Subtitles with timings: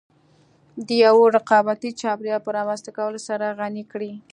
[0.87, 4.11] د يوه رقابتي چاپېريال په رامنځته کولو سره غني کړې.